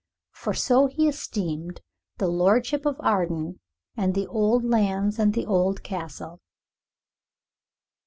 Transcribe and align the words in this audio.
For 0.31 0.55
so 0.55 0.87
he 0.87 1.07
esteemed 1.07 1.79
the 2.17 2.27
lordship 2.27 2.87
of 2.87 2.95
Arden 3.01 3.59
and 3.95 4.15
the 4.15 4.25
old 4.25 4.65
lands 4.65 5.19
and 5.19 5.35
the 5.35 5.45
old 5.45 5.83
Castle. 5.83 6.39